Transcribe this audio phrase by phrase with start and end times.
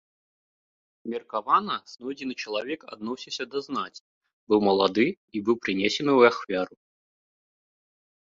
[1.13, 4.01] Меркавана, знойдзены чалавек адносіўся да знаці,
[4.53, 6.75] быў малады і быў прынесены ў ахвяру.